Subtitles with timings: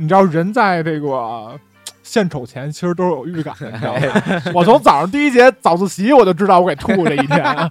[0.00, 1.58] 你知道人在这个
[2.04, 4.42] 献丑前，其实都是有预感的，你知道吗？
[4.54, 7.70] 我从早上第一节早自习我就知道我给吐这一天。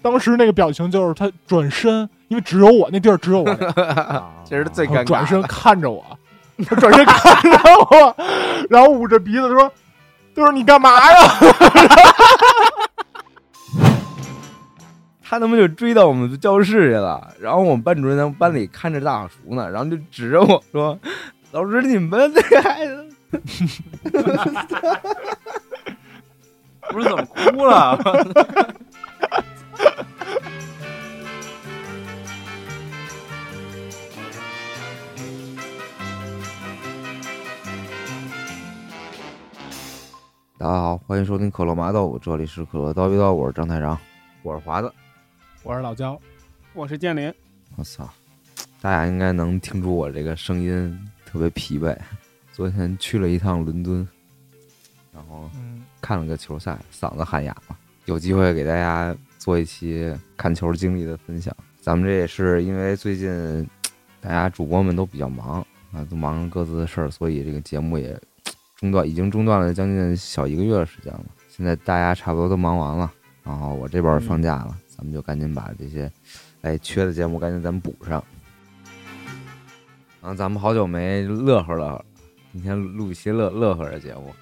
[0.00, 3.54] 当时那个表情就是他转身，因为只有我那地儿只有我，
[4.48, 5.04] 这是最尴尬。
[5.04, 6.04] 转身看着我，
[6.64, 7.58] 他转身看着
[7.90, 8.16] 我，
[8.70, 9.70] 然后捂着鼻子说
[10.38, 11.18] ：“就是你干嘛呀？”
[15.20, 20.96] 他他妈就追到我们教室去了，然后我们班主任在班里看着大叔呢，然后就指着我说
[21.50, 23.04] ：“老师，你们这个孩子
[26.88, 27.98] 不是怎么哭了？
[40.58, 43.96] 大家好，欢迎收听可乐麻豆腐，这里是可乐叨逼叨，我是张太长。
[44.42, 44.92] 我是华子，
[45.62, 46.20] 我是老焦，
[46.72, 47.32] 我是建林。
[47.76, 48.12] 我操，
[48.80, 51.96] 大家应该能听出我这个声音特别疲惫。
[52.52, 53.98] 昨天去了一趟伦敦，
[55.14, 57.78] 然后嗯，看了个球赛，嗓子喊哑了。
[58.06, 61.56] 有机会给大家做一期看球经历的分享。
[61.80, 63.64] 咱们这也是因为最近
[64.20, 68.20] 大家主播们都比较忙啊，都忙着各自的事儿，所以这个节目也
[68.78, 71.24] 中断，已经中断了将近小一个月的时间了。
[71.48, 73.12] 现在大家差不多都忙完了，
[73.42, 76.08] 然后我这边放假了，咱们就赶紧把这些
[76.60, 78.22] 哎缺的节目赶紧咱们补上。
[80.22, 82.04] 然后咱们好久没乐呵乐呵，
[82.52, 84.32] 今天录一期乐乐呵的节目。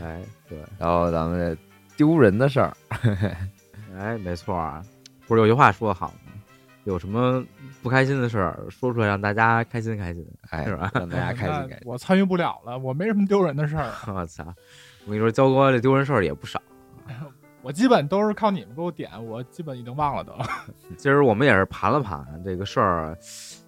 [0.00, 1.56] 哎， 对，然后咱们
[1.94, 2.74] 丢人的事儿，
[3.94, 4.82] 哎，没错啊，
[5.26, 6.21] 不是有句话说的好吗？
[6.84, 7.44] 有什么
[7.82, 11.78] 不开心的事儿，说出来让大家开心开心，哎，是吧让大家开心开心。
[11.84, 14.44] 我参与不了了，我没什么丢人的事儿， 我操！
[15.04, 16.60] 我跟你说，焦哥这丢人事儿也不少。
[17.62, 20.32] 我基本都是靠你们给我点，我基本已经忘了都。
[20.96, 23.16] 今儿我们也是盘了盘这个事儿，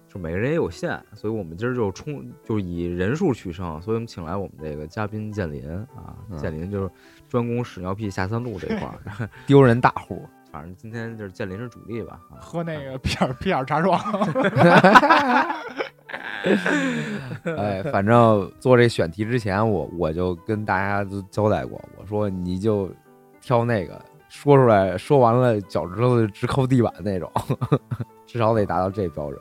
[0.09, 6.91] 就每个人也有限，所以我们今儿就冲就以人数取胜，所以我们请来我们这个嘉宾建林啊，嗯建林就是
[7.29, 8.79] 专攻屎尿屁下三路这块
[9.17, 12.17] 儿，丢人大户，反正今天就是建临时主力吧。
[12.29, 13.99] 啊喝那个皮尔皮尔茶爽，
[17.57, 22.89] 哎，反正做这选题之前，我我就跟大家都交代过，我说你就
[23.41, 27.29] 挑那个说出来，说完了脚趾头就直抠地板那种，
[28.25, 29.37] 至少得达到这标准，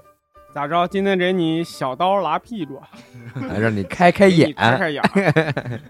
[0.53, 0.85] 咋着？
[0.89, 2.83] 今天给你小刀拉屁股，
[3.49, 4.53] 哎让你开开眼。
[4.55, 5.01] 开开眼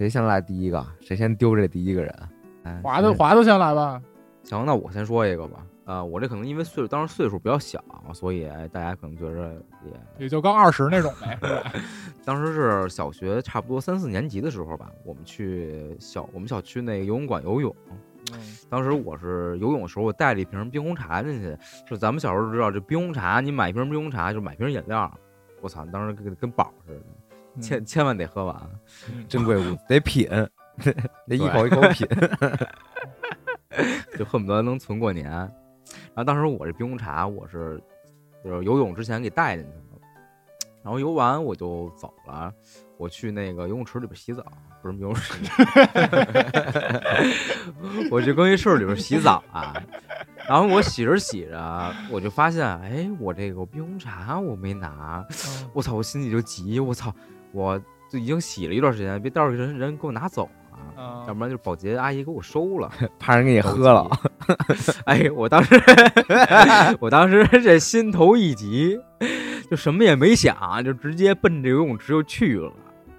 [0.00, 0.82] 谁先来第一个？
[0.98, 2.28] 谁先丢这第一个人？
[2.62, 4.00] 哎，华子华子先来吧。
[4.44, 5.66] 行，那我先说一个吧。
[5.84, 7.84] 啊、我这可能因为岁数当时岁数比较小，
[8.14, 9.52] 所以哎，大家可能觉着
[9.84, 11.38] 也也就刚二十那种呗，
[12.24, 17.74] 当时是小学差不多三四年级的时候吧，我们去小我们小区那个游泳馆游泳。
[18.70, 21.54] 当时我是游泳的时候，我带了一瓶冰红茶进去。
[21.86, 25.12] 就咱们小时候知道，这冰红茶，你买一瓶冰红茶就买瓶饮料。
[25.60, 27.04] 我操，当时跟跟宝似的，嗯
[27.60, 28.56] 千千万得喝完。
[29.08, 30.28] 嗯珍贵物 得品，
[31.26, 32.06] 得一口一口品。
[34.18, 35.30] 就恨不得能存过年。
[35.30, 37.80] 然后当时我这冰红茶，我是
[38.44, 40.00] 就是游泳之前给带进去了，
[40.82, 42.52] 然后游完我就走了，
[42.96, 44.44] 我去那个游泳池里边洗澡，
[44.82, 45.34] 不是游泳池，
[48.10, 49.72] 我去更衣室里边洗澡啊。
[50.48, 57.14] 然后我洗着洗着，我就发现，哎，我这个冰红茶我没拿，嗯我操，我心里就急，我操，
[57.52, 60.50] 我就已经洗了一段时间，别到时候人人给我拿走了。
[60.96, 62.90] 嗯要不然就是保洁阿姨给我收了。
[63.18, 64.08] 怕人给你喝了，
[65.04, 65.74] 哎，我当时，
[67.00, 68.98] 我当时这心头一急，
[69.70, 72.72] 就什么也没想，就直接奔着游泳池就去了。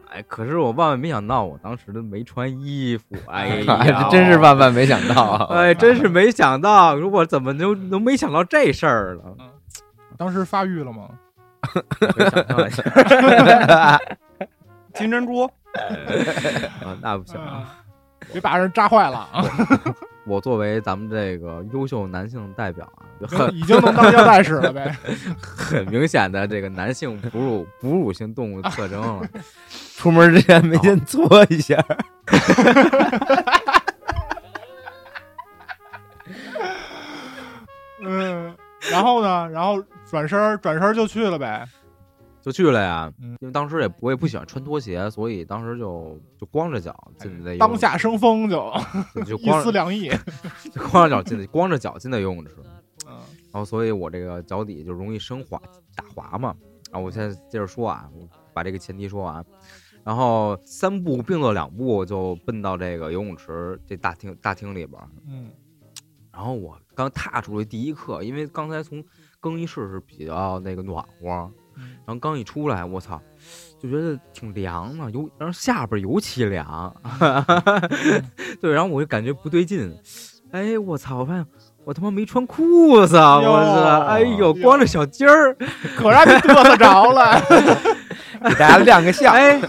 [0.10, 3.16] 哎，可是我万万没想到，我当时都没穿衣服。
[3.28, 3.80] 哎呀，
[4.12, 5.48] 这真是万万没想到啊！
[5.56, 9.36] 哎，真是没想到，我怎么就能没想到这事儿了？
[10.18, 11.08] 当时发育了吗？
[14.94, 15.44] 金珍珠，
[16.84, 17.40] 啊，那不行。
[17.40, 17.78] 啊
[18.32, 19.44] 别把人扎坏了啊！
[20.26, 24.96] 我作为咱们这个优秀男性代表啊，就 很已经能当腰带使了呗。
[25.42, 29.28] 很明显的这个男性哺乳哺乳性动物特征了。
[29.98, 31.76] 出门之前没先搓一下，
[38.04, 38.56] 嗯，
[38.90, 39.50] 然后呢？
[39.50, 41.68] 然后转身转身就去了呗。
[42.42, 47.56] 就去了呀，嗯因为当时也我也不喜欢穿拖鞋，所以当时就就光着脚进的。
[47.58, 48.74] 当下生风就
[49.28, 50.10] 就光着丝凉意。
[50.74, 52.56] 就光着脚进的，光着脚进的游泳池，
[53.06, 53.14] 嗯
[53.52, 55.62] 然后所以我这个脚底就容易生滑
[55.96, 56.56] 打滑嘛。
[56.92, 59.46] 然后我现在接着说啊，我把这个前提说完。
[60.04, 65.00] 然后三步并作两步就奔到这个游泳池这大厅大厅里边。
[65.28, 65.52] 嗯
[66.34, 69.04] 然后我刚踏出去第一刻，因为刚才从
[69.40, 73.20] 更衣室是比较那个暖和，嗯然后刚一出来，我操，
[73.80, 76.94] 就觉得挺凉的，尤然后下边尤其凉，
[78.62, 79.98] 对，然后我就感觉不对劲，
[80.52, 81.46] 哎，我操，我发现
[81.84, 85.56] 我他妈没穿裤子，我操，哎呦，光着小鸡儿，
[85.98, 87.42] 可让你嘚瑟着了。
[88.44, 89.34] 给大家亮个相。
[89.34, 89.60] 哎，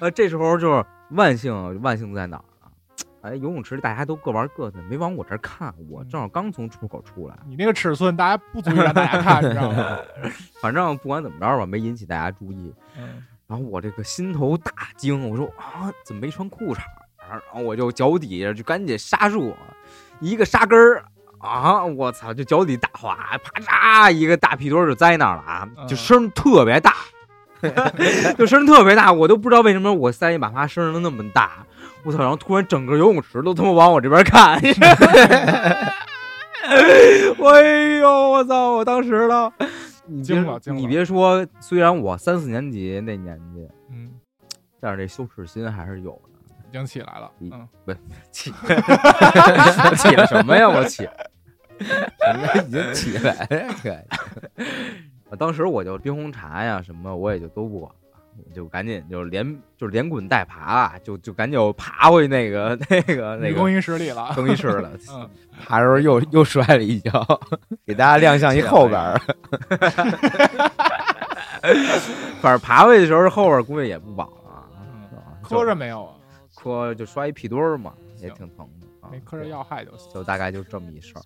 [0.00, 2.57] 呃，这时候就是万幸，万幸在哪儿啊？
[3.22, 7.36] 哎，游泳池里大家都各玩各的，没往我这儿看，我正好刚从出口出来。
[7.46, 9.98] 你那个尺寸，大家不足以让大家看，你知道吗？
[10.62, 12.72] 反正不管怎么着吧，没引起大家注意。
[12.98, 16.80] 嗯然后我这个心头大惊，我说啊，怎么没穿裤衩？
[17.30, 19.56] 然后我就脚底下就赶紧刹住，
[20.20, 21.02] 一个刹根儿
[21.38, 26.94] 啊，我操，就脚底打滑，啪嚓，一个大屁墩儿就栽那儿了啊，就声特别大，
[28.36, 31.64] 就声特别大，我都不知道为什么我塞一把花声能那么大，
[32.04, 32.18] 我操！
[32.18, 34.58] 然后突然整个游泳池都他妈往我这边看，
[36.64, 38.72] 哎呦，我操！
[38.76, 39.52] 我当时了。
[40.06, 40.42] 你别
[40.72, 44.10] 你别说，虽然我三四年级那年纪，嗯，
[44.80, 46.30] 但是这羞耻心还是有的。
[46.68, 47.30] 已经起来了。
[47.40, 47.94] 嗯，不
[48.30, 50.68] 起，我 起了什么呀？
[50.68, 51.06] 我起，
[52.66, 53.46] 已经起来
[55.30, 57.92] 了， 当时我就冰红茶呀什么，我也就都不管
[58.54, 59.44] 就赶紧就连
[59.76, 64.32] 就是连滚带爬啊，就就赶紧又爬回那个 那个那个更衣室里了。
[64.34, 64.90] 更衣室了。
[65.12, 65.28] 嗯，
[65.66, 67.10] 爬的时候又又摔了一跤，
[67.86, 69.20] 给大家亮相一后边儿。
[72.40, 74.64] 反正爬回去的时候后边估计也不保了，
[75.42, 76.14] 磕着没有啊？
[76.54, 79.08] 磕就摔一屁墩儿嘛，也挺疼的啊。
[79.10, 80.10] 没磕着要害就行。
[80.12, 81.22] 就大概就这么一事儿。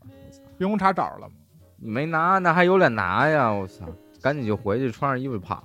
[0.59, 1.35] 冰红茶找着了吗？
[1.79, 3.51] 没拿，那还有脸拿呀！
[3.51, 3.85] 我操，
[4.23, 5.63] 赶紧就回去穿上衣服跑。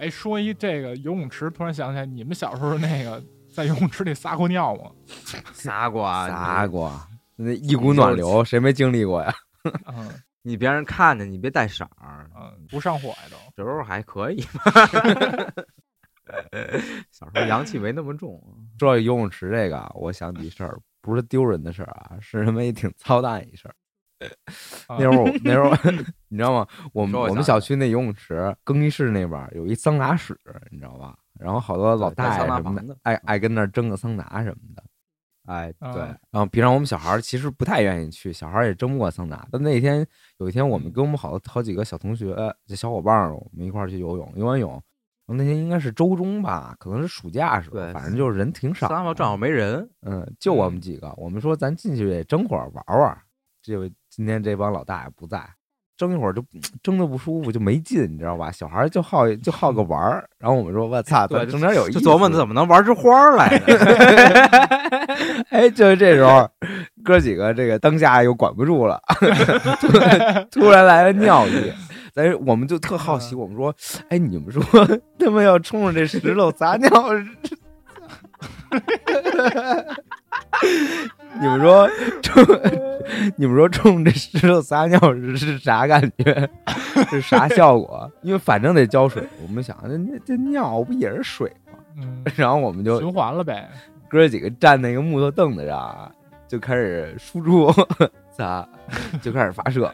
[0.00, 4.90] 哎，说一这个游泳池，突然想起来，你们小时候那个在游泳池里撒过尿吗？
[5.52, 6.90] 撒过啊，撒过，
[7.36, 9.32] 那一股暖流，谁没经历过呀？
[9.86, 10.10] 嗯
[10.42, 13.36] 你别让人看见，你别带色儿，嗯，不上火呀都。
[13.62, 14.72] 小时候还可以吧。
[17.10, 18.40] 小时候阳气没那么重，
[18.78, 23.74] 说到游泳池这个啊，我想起一事儿，不是丢人的事儿啊，是他妈也挺操蛋一事儿。
[24.86, 25.70] 啊那会儿我那时候
[26.28, 26.66] 你知道吗？
[26.92, 30.38] 我们我我们小区那游泳池更衣室那边有一桑拿室，
[30.70, 31.16] 你知道吧？
[31.38, 34.82] 然后好多老大爷什么的爱爱跟那儿蒸个桑拿什么的。
[35.46, 39.44] 哎，啊对，然后平常我们小孩其实不太愿意去，小孩也蒸不过桑拿。
[39.50, 40.06] 但那天
[40.36, 44.80] 有一天，我们跟我们好好几个小同学、这小伙伴儿，我们一块儿去游泳，游完泳，
[45.26, 49.04] 那天应该是周中吧，可能是暑假时候，反正就是人挺少桑。
[49.04, 53.18] 拿正好没人，嗯，就我们几个，我们说咱进去也蒸会儿玩玩。
[53.62, 55.42] 这位今天这帮老大爷不在，
[55.96, 56.42] 争一会儿就
[56.82, 58.50] 争的不舒服，就没劲，你知道吧？
[58.50, 60.28] 小孩就好就好个玩儿。
[60.38, 62.00] 然后我们说，我操，对咱整点有意思。
[62.00, 63.66] 就琢磨怎么能玩出花儿来呢？
[65.50, 66.48] 哎，就是这时候，
[67.04, 69.00] 哥几个这个当下又管不住了，
[69.80, 71.72] 突然突然来了尿意，
[72.14, 73.74] 咱我们就特好奇，我们说，
[74.08, 74.62] 哎，你们说
[75.18, 76.88] 他们要冲着这石头撒尿，
[81.40, 81.88] 你们说
[82.22, 82.44] 冲，
[83.36, 86.48] 你们说冲这石头撒尿是是啥感觉？
[87.08, 88.10] 是啥效果？
[88.22, 91.78] 因为反正得浇水，我们想，那那这尿不也是水吗？
[91.96, 93.68] 嗯，然后我们就循环了呗。
[94.08, 96.10] 哥几个站那个木头凳子上啊，
[96.48, 97.72] 就开始输出，
[98.36, 98.68] 咋
[99.22, 99.92] 就开始发射，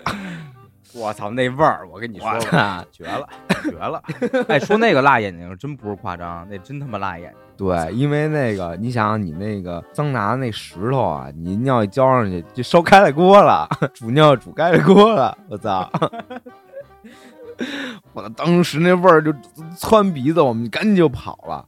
[0.94, 3.28] 我操，那味儿，我跟你说吧，绝了，
[3.62, 4.02] 绝了！
[4.48, 7.40] 哎，说那个辣眼睛真不是夸张，那真他妈辣眼睛。
[7.56, 15.90] 对，因为那个你想想，你那个桑拿那石头啊，你尿一浇上去就烧开了锅了， 煮尿煮开了锅了，我操！
[18.12, 19.32] 我，当时那味儿就
[19.78, 21.66] 窜鼻子，我们赶紧就跑了。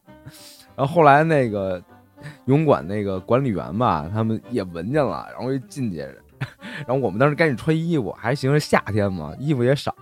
[0.77, 1.83] 然后后来那个
[2.45, 6.07] 游泳馆那个管理员吧，他们也闻见了，然后就进去，
[6.87, 9.95] 然后我们当时赶紧穿衣服，还行是夏天嘛，衣服也少，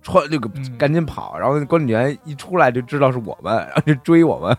[0.00, 4.56] 穿这个嗯赶紧跑，然后那管理员一出来就知道是我们，然后就追我们。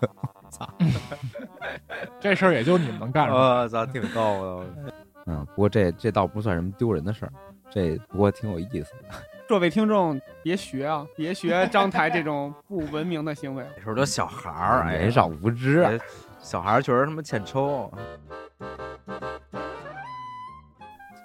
[2.19, 3.39] 这事儿也就你们能干出来。
[3.39, 4.93] 我操，挺逗的。
[5.25, 7.31] 嗯，不过这这倒不算什么丢人的事儿，
[7.71, 9.09] 这不过挺有意思的。
[9.47, 13.65] 各位听众别学啊，别学张台这种不文明的行为。
[13.75, 15.99] 那时候都小孩儿，年少无知
[16.39, 17.91] 小孩儿确实他妈欠抽。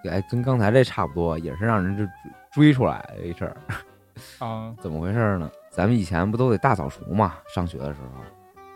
[0.09, 2.13] 哎，跟刚才这差不多，也是让人就追
[2.53, 3.57] 追出来的一事儿。
[4.39, 5.51] 啊 怎么回事呢？
[5.71, 7.35] 咱们以前不都得大扫除嘛？
[7.55, 8.23] 上学的时候，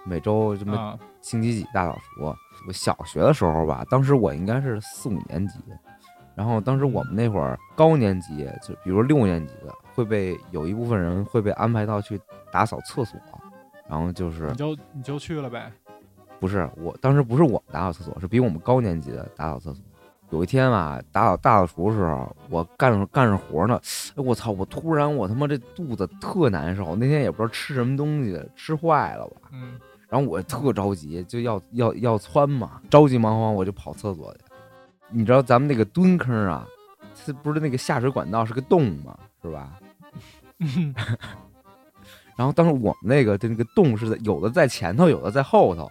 [0.05, 2.25] 每周什么啊星期几大扫除？
[2.67, 5.59] 我小学的时候吧，当时我应该是四五年级，
[6.35, 12.21] 然后当时我们那会儿高年级，就比如六年级的会被有一部分人会被安排到去
[12.53, 13.19] 打扫厕所，
[13.89, 15.73] 然后就是你就你就去了呗。
[16.39, 19.85] 不是我当时不是我们打扫厕所，是比我们高年级的打扫厕所。
[20.31, 23.79] 有一天吧，打扫大扫除的时候，我干着干着活呢，
[24.17, 24.51] 哎我操！
[24.51, 29.51] 我突然我他妈这肚子特难受，那天也不知道吃什么东西，吃坏了吧。
[29.53, 29.79] 嗯，
[30.13, 34.41] 然后我特着急，就要要要窜嘛，着急忙慌我就跑厕所去。
[35.09, 36.69] 你知道咱们那个蹲坑啊，
[37.25, 39.73] 它不是那个下水管道是个洞嘛，是吧？
[42.37, 45.91] 然后当时我们那个的那个洞是在有的在前头，有的在后头，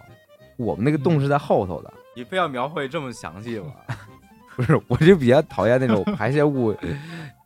[0.56, 1.92] 我们那个洞是在后头的。
[2.14, 3.72] 你非要描绘这么详细吗？
[4.54, 6.72] 不是，我就比较讨厌那种排泄物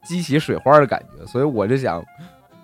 [0.04, 2.04] 激起水花的感觉，所以我就想，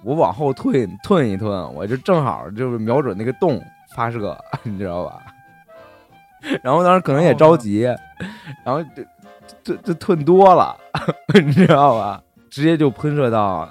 [0.03, 3.59] 我往后退退一退，我就正好就是瞄准那个洞
[3.95, 5.21] 发射， 你知道吧？
[6.63, 7.83] 然后当时可能也着急，
[8.65, 9.05] 然后就
[9.63, 10.77] 就就吞多了，
[11.35, 12.23] 你知道吧？
[12.51, 13.69] 直接就喷射到，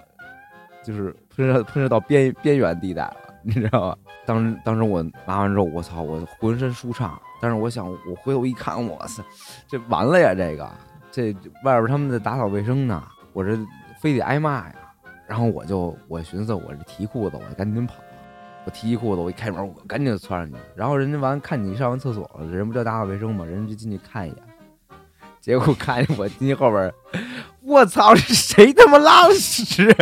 [0.83, 3.97] 就是喷射喷射到边边缘地带了，你知道吧？
[4.25, 7.19] 当时当时我拿完之后，我操，我浑身舒畅。
[7.41, 9.23] 但是我想，我回头一看，哇塞，
[9.67, 10.33] 这完了呀！
[10.35, 10.69] 这个，
[11.11, 13.57] 这外边他们在打扫卫生呢，我这
[13.99, 14.75] 非得挨骂呀。
[15.27, 17.95] 然后我就我寻思，我这提裤子，我赶紧跑。
[18.63, 20.55] 我提一裤子，我一开门，我赶紧就窜上去。
[20.75, 23.43] 然后人家完看你上完厕所了，人不叫打扫卫生吗？
[23.43, 24.37] 人就进去看一眼。
[25.39, 26.93] 结果看见我进去后边，
[27.61, 29.91] 我操，是谁他妈拉的屎？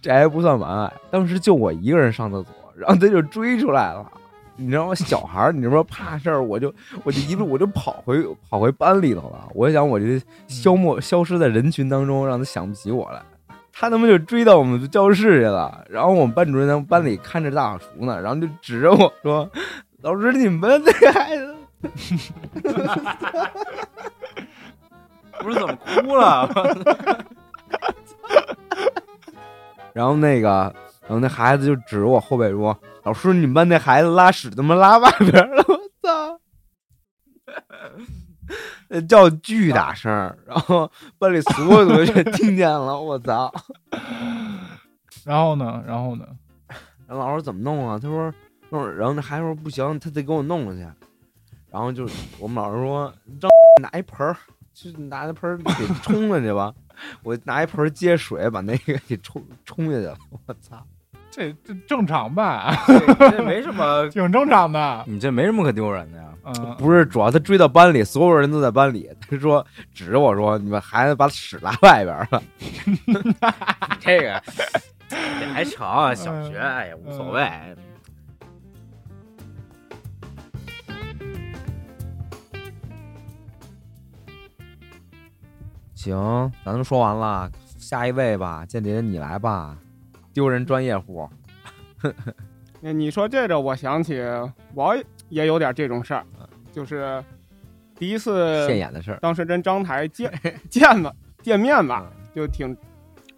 [0.00, 2.54] 这还不算完，当时就我一个人上厕所。
[2.74, 4.10] 然后他就追出来了，
[4.56, 4.94] 你知道吗？
[4.94, 6.72] 小孩儿，你这不怕事儿，我就
[7.04, 9.48] 我就一路我就跑回跑回班里头了。
[9.52, 10.06] 我想我就
[10.46, 13.20] 消没消失在人群当中，让他想不起我来。
[13.78, 15.84] 他他妈就追到我们教室去了。
[15.88, 19.48] 然后我们班主任在班里看着大扫除呢，然后就指着我说
[20.02, 21.54] ：“老师，你们这个孩子
[25.38, 26.50] 不是怎么哭了？”
[29.94, 30.74] 然后那个。
[31.02, 36.38] 然后那孩子就指着我后背说：“老师，你们班那孩子拉屎他妈拉外边了！”我操！
[39.08, 40.10] 叫巨大声，
[40.46, 42.98] 然后班里所有同学听见了。
[43.00, 43.52] 我操！
[45.24, 45.82] 然后呢？
[45.86, 46.26] 然后呢？
[47.06, 47.98] 然后老师怎么弄啊？
[48.00, 48.32] 他说
[48.70, 50.80] ：“弄。”然后那孩子说：“不行，他得给我弄过去。”
[51.70, 53.50] 然后就我们老师说：“让
[53.82, 54.36] 拿一盆儿，
[54.74, 56.72] 去拿一盆儿给冲了去吧。”
[57.22, 60.16] 我拿一盆接水把那个给冲冲下去了。
[60.46, 60.82] 我操！
[61.30, 62.74] 这这正常吧？
[63.18, 65.04] 这没什么， 挺正常的。
[65.06, 66.24] 你这没什么可丢人的呀。
[66.56, 69.10] 嗯，不是，主要他追到班里，所有人都在班里。
[69.28, 72.42] 他说指着我说：“你们孩子把屎拉外边了。
[74.00, 74.42] ”这个
[75.40, 76.52] 也还成，小学
[76.86, 77.50] 也无所谓。
[85.94, 89.76] 行，咱都说完了，下一位吧，间谍你来吧。
[90.32, 91.28] 丢人专业户，
[92.80, 94.22] 那你说这个，我想起
[94.72, 94.96] 我
[95.28, 96.24] 也有点这种事儿，
[96.72, 97.22] 就是
[97.96, 99.18] 第一次现眼的事儿。
[99.20, 100.32] 当时跟张台见
[100.70, 102.76] 见吧见面吧，就挺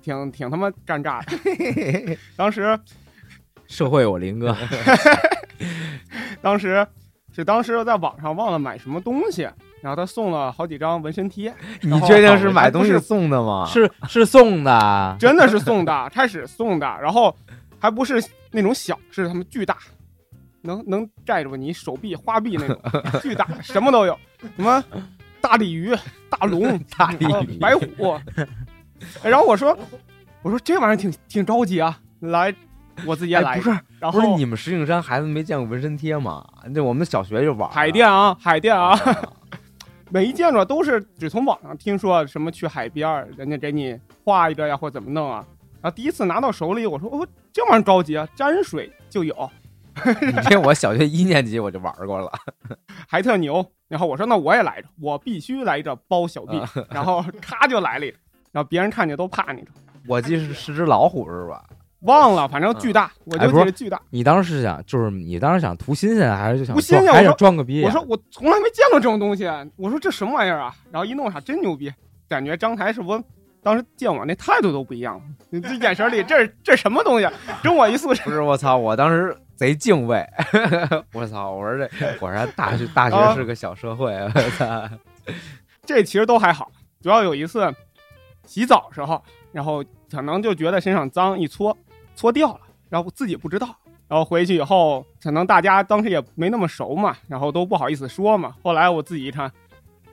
[0.02, 2.16] 挺挺他妈尴尬的。
[2.36, 2.78] 当时
[3.66, 4.56] 社会我林哥，
[6.42, 6.86] 当时
[7.32, 9.48] 是当时在网上忘了买什么东西。
[9.82, 13.64] 然后他送了好几张纹身贴，你确定是买东西送的吗？
[13.64, 17.34] 是是送的，真的是送的，开始送的，然后
[17.78, 19.78] 还不是那种小，是他们巨大，
[20.62, 22.78] 能能盖住你手臂花臂那种
[23.22, 24.18] 巨大，什么都有，
[24.56, 24.82] 什么
[25.40, 25.94] 大鲤鱼、
[26.28, 28.18] 大龙、 大鲤鱼、白虎。
[29.24, 29.76] 然后我说，
[30.42, 32.54] 我说这玩意儿挺挺着急啊，来，
[33.06, 33.56] 我自己也来。
[33.56, 36.46] 不是，然后不是你们石景山孩子没见过纹身贴吗？
[36.68, 38.98] 那我们小学就玩海淀啊，海淀啊。
[40.12, 45.46] 没见着，都是只从网上听说什么去海边人家给你画一个呀，或怎么弄啊。
[45.80, 49.50] 然后第一次拿到手里，我说哦，这玩意儿着急啊，沾水就有。
[50.48, 52.30] 这我小学一年级我就玩过了，
[53.08, 53.64] 还特牛。
[53.88, 56.60] 然后我说那我也来着，我必须来着包小弟。
[56.90, 58.06] 然后咔就来了，
[58.52, 59.64] 然后别人看见都怕你。
[60.06, 61.64] 我记是是只老虎是吧？
[62.00, 64.00] 忘了，反正巨大，我就记得巨大。
[64.08, 67.12] 你当时是想，就是你当时想图新鲜，还是就想图新鲜？
[67.12, 67.82] 还想装个逼？
[67.84, 69.44] 我说我从来没见过这种东西，
[69.76, 70.74] 我说这什么玩意儿啊？
[70.90, 71.92] 然后一弄上真牛逼，
[72.28, 73.22] 感觉张台是不
[73.62, 75.20] 当时见我那态度都不一样，
[75.50, 77.28] 你这眼神里这这什么东西？
[77.62, 78.22] 跟我一宿舍。
[78.24, 80.26] 不是我操，我当时贼敬畏，
[81.12, 84.88] 我操，我说这果然大学 大学是个小社会，我操。
[85.84, 87.70] 这其实都还好，主要有一次
[88.46, 91.76] 洗澡时候，然后可能就觉得身上脏，一搓。
[92.16, 93.68] 搓掉了，然后自己不知道，
[94.08, 98.54] 然后回去以后，可能大家当时也没那么熟嘛，然后都不好意思说嘛。
[98.62, 99.52] 后来我自己一看，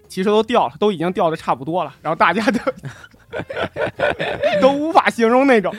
[0.09, 2.59] 其实都掉了，都已经掉的差不多了，然后大家都
[4.61, 5.73] 都无法形容那种。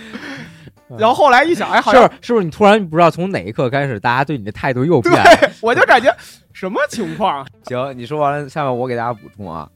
[0.96, 5.24] 然后后来一想，哎，好是像是不是你突然不知道从哪一刻开始，大家对你的态度又变了？
[5.40, 6.14] 对， 我就感觉
[6.52, 7.46] 什么情况啊？
[7.66, 9.68] 行，你说完了，下面我给大家补充啊。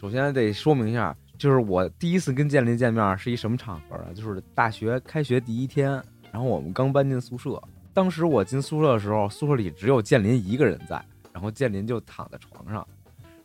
[0.00, 4.06] 首先得说明一下，就是我第一次跟建林见面是一什么场合啊？
[4.14, 5.90] 就是大学开学第一天，
[6.32, 7.60] 然后我们刚搬进宿舍。
[7.92, 11.00] 当时我进宿舍的时候，宿舍里只有建林一个人在，
[11.32, 12.86] 然后建林就躺在床上，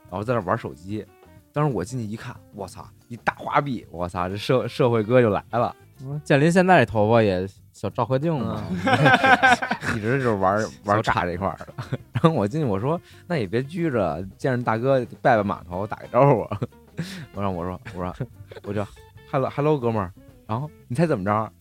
[0.10, 1.06] 然后在那玩手机。
[1.52, 5.76] 当时我进去一看，我操，一大花臂，我操，这社社会哥就来了。
[6.24, 8.64] 建林现在这头发也小照合镜嘛，
[9.96, 11.68] 一直就是玩玩炸这块儿的。
[12.14, 16.48] 然后我进去我说，那也别拘着，见着大哥拜拜码头，打个招呼。
[17.34, 18.14] 我让我说我说
[18.64, 18.86] 我就
[19.30, 20.12] hello hello 哥们儿，
[20.48, 21.52] 然后你猜怎么着？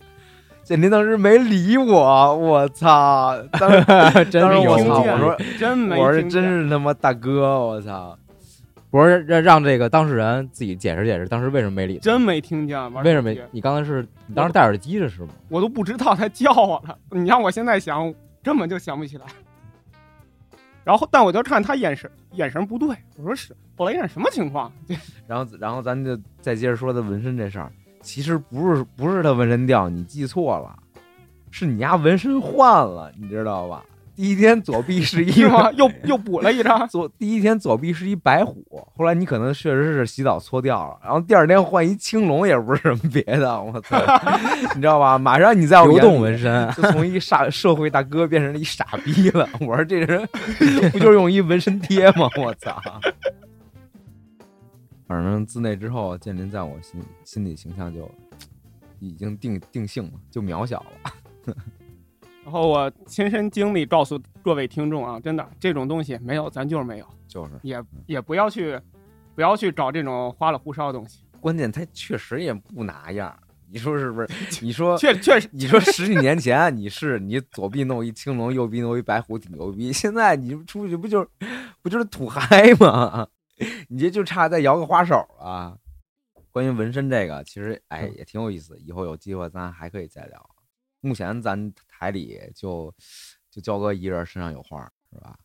[0.63, 3.37] 建林当时没理我，我操！
[3.53, 3.85] 当时
[4.31, 8.19] 真当时我操，我说真没我说真是他妈大哥，我操！
[8.95, 12.03] 不是让让这个当事人自己解释解释，当时为什么没理他？
[12.03, 12.79] 真没听见。
[12.93, 15.31] 玩为什么没机你刚才是你当时戴耳机着是吗？
[15.49, 16.97] 我都不知道他叫我了。
[17.11, 19.27] 你让我现在想，根本就想不起来。
[20.85, 24.71] 然后，但我就看他眼神眼神不对，我说是，后来一看什么情况？
[25.27, 30.79] 然后然后咱就再接着说他纹身这事儿，其实不是不是他纹身掉，你记错了，
[31.51, 33.85] 是你家纹身换了，你知道吧？
[34.17, 35.71] 第一天左臂是一是吗？
[35.73, 36.87] 又又补了一张。
[36.89, 38.65] 左第一天左臂是一白虎，
[38.97, 44.01] 后来你可能确实是洗澡搓掉了，然后第二天换一青龙，也不是什么别的， 我操，
[44.75, 45.19] 你知道吧？
[45.19, 49.49] 马上你在我流动纹身，就从一傻社会大哥变成了一傻逼了。
[49.61, 50.27] 我说这人
[50.93, 52.29] 不就是用一纹身贴吗？
[52.37, 52.81] 我操！
[55.07, 58.11] 反正自那之后，建林在我心心里形象就
[59.01, 61.55] 已经定定性了，就渺小了。
[62.45, 68.79] 然后我亲身经历告诉各位听众啊，真的这种东西没有，咱就是没有，就是，也也不要去，
[69.35, 71.25] 不要去找这种花里胡哨的东西。
[71.41, 73.35] 关键它确实也不拿样。
[73.71, 74.29] 你说是不是？
[74.63, 79.93] 你说确确实， 你说十几年前你是你左臂弄一青龙，右臂弄一白虎，挺牛逼。
[79.93, 81.29] 现在你出去不就是
[81.83, 83.27] 不就是土嗨吗？
[83.89, 85.77] 你这就差再摇个花手了。
[86.53, 90.51] 关于纹身这个，其实哎也挺有意思，以后有机会咱还可以再聊。
[91.05, 92.93] 目前咱台里就
[93.51, 95.37] 就焦哥一人身上有花，是吧？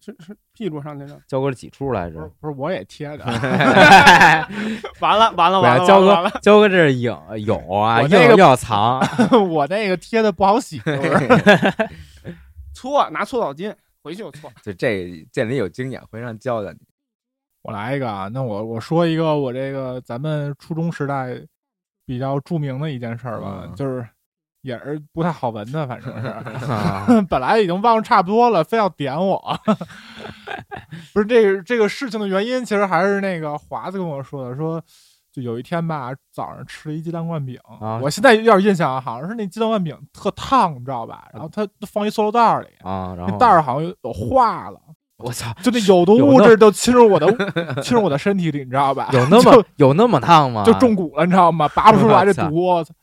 [0.00, 1.20] 是是屁股上那个。
[1.28, 2.26] 焦哥几处来着？
[2.40, 3.24] 不是我也贴的，
[5.00, 8.98] 完了完了完了，焦哥，焦哥这是影有啊，硬我那个要藏，
[9.50, 10.80] 我那个贴的不好洗，
[12.72, 14.50] 搓，拿搓澡巾回去就搓。
[14.62, 16.78] 就这建林有经验，会让教教你。
[17.60, 21.38] 我来一个啊，那我我说一个我这个咱们初中时代
[22.06, 24.06] 比较著名的一件事儿吧，嗯就是
[24.64, 26.26] 也是不太好闻的，反正是
[26.72, 29.38] 啊 本来已经忘了差不多了，非要点我。
[31.12, 34.82] 不是这个这个事情的原因，其实还是那个华子跟我说的，说
[35.30, 41.28] 就有一天吧，早上吃了一鸡蛋灌饼，啊我现在有点印象啊，好像是那鸡蛋灌饼特烫，你知道吧？
[41.34, 44.80] 然后它放一塑料袋里，啊，然后那袋儿好像有有化了。
[45.18, 47.26] 我操，就那有毒物质都侵入我的
[47.82, 49.10] 侵入我的身体里，你知道吧？
[49.12, 50.64] 有那么有那么烫吗？
[50.64, 51.68] 就就中蛊了，你知道吗？
[51.68, 52.94] 拔不出来这我操毒。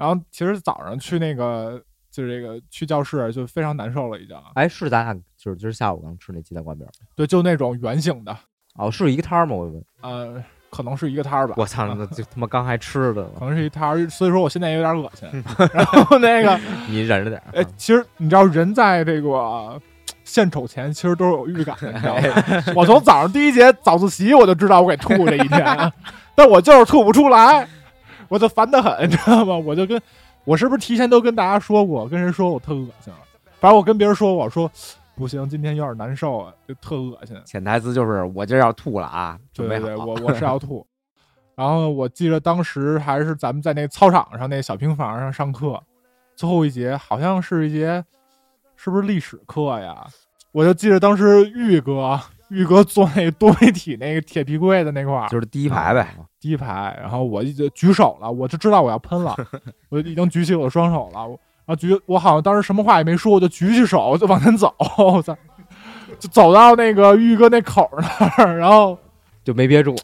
[0.00, 4.34] 然后其实早上去那个就是这个去教室就非常难受了，已经。
[4.54, 8.34] 哎，是咱俩就是今儿下午刚吃那鸡蛋灌饼对，就那种圆形的，
[8.76, 9.54] 哦，是一个摊儿吗？
[9.54, 11.54] 我问，呃，可能是一个摊儿吧。
[11.58, 15.28] 我操，那就他妈刚还吃的 可能是一摊儿，所以说我现在有点恶心。
[15.74, 16.58] 然后那个，
[16.88, 19.78] 你忍着点儿哎，其实你知道，人在这个
[20.24, 22.72] 献丑前，其实都是有预感的，你知道吗？
[22.74, 25.92] 我从早上第一节早自习我就知道我给吐这一天，
[26.34, 27.68] 但我就是吐不出来，
[28.30, 29.54] 我就烦得很， 你知道吗？
[29.58, 30.00] 我就跟
[30.44, 33.18] 我是不是提前都跟大家说过，跟人说我特恶心了，
[33.58, 34.70] 反正我跟别人说，我说
[35.14, 37.36] 不行，今天有点难受啊，就特恶心。
[37.44, 39.96] 潜台词就是我今儿要吐了啊，对对对。
[39.96, 40.86] 我 我是要吐。
[41.56, 45.78] 然后我记得当时还是咱们在那操场上那小平房上上课，
[46.34, 48.02] 最后一节好像是一节，
[48.76, 50.06] 是不是历史课呀？
[50.52, 52.18] 我就记得当时玉哥，
[52.50, 56.08] 玉哥坐那多媒体那个铁皮柜的那块儿，就是第一排呗，
[56.40, 59.34] 第一排，然后我就举手了，我就知道我要喷了，
[59.88, 65.36] 我已经举起我的双手了，我然后举，我好像当时什么话也没说，我就举起手就往前走，我操，
[66.18, 68.98] 就走到那个玉哥那口那儿，然后
[69.44, 69.94] 就没憋住，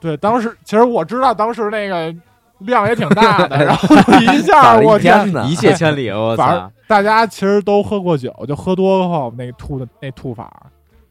[0.00, 2.14] 对，当时其实我知道当时那个
[2.60, 6.70] 量也挺大的， 然后一下我天，一天呢，一泻千里，我操！
[6.86, 10.50] 大家其实都喝过酒，就喝多后那吐的那吐法，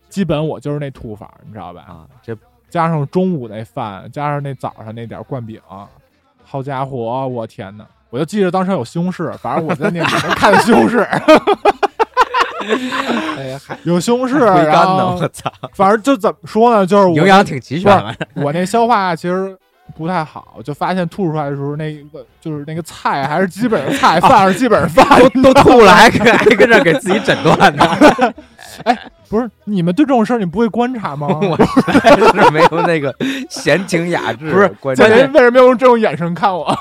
[0.10, 1.82] 基本我就是那吐法，你知道吧？
[1.88, 2.36] 啊，这
[2.70, 5.60] 加上中午那饭，加上那早上那点灌饼，
[6.44, 7.86] 好家伙，我天哪！
[8.10, 11.00] 我就记得当时有西红柿，反正我在那里面看西红柿，
[13.38, 15.52] 哎呀，还有西红柿，然，后我操！
[15.74, 18.16] 反正就怎么说呢，就是我营养挺齐全的。
[18.36, 19.56] 我那消化其实
[19.98, 25.20] 不太好，就发现吐出来的时候，那个就是那个菜还是基本上菜，饭是基本上饭。
[25.20, 27.86] 都 都吐了，还 还跟这给自己诊断呢。
[28.86, 28.98] 哎
[29.28, 31.28] 不是你们对这种事儿你不会观察吗？
[31.28, 33.14] 我实在是没有那个
[33.50, 36.76] 闲情雅致，不是关这键为什么要用这种眼神看我？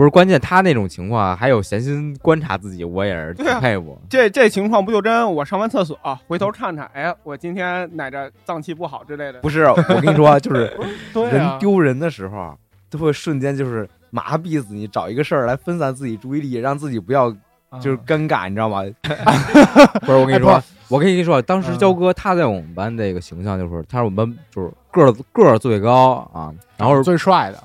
[0.00, 4.00] 不是关键，他那种情况还有闲心观察自己，我也是佩服。
[4.08, 5.94] 这这情况不就真我上完厕所、
[6.26, 9.40] 回头看看，哎，我今天哪着脏器不好之类的。
[9.40, 10.72] 不是我跟你说，就是
[11.30, 12.56] 人啊，丢人的时候，
[12.88, 17.28] 都会瞬间就是麻痹自己，找一个事儿来分散自己注意力，让自己不要
[17.68, 18.82] 啊就是尴尬，你知道吗？
[20.00, 27.58] 不是我跟你哎说，我跟你说，当时嗯焦哥他在我们班这个形象就是，他是我们班就是个儿个儿最高啊，然后是最帅的，